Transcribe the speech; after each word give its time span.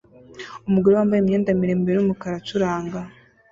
Umugore 0.67 0.93
wambaye 0.95 1.19
imyenda 1.21 1.57
miremire 1.59 1.95
yumukara 1.97 2.35
acuranga 2.37 2.99